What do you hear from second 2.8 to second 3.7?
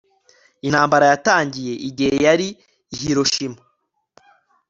i Hiroshima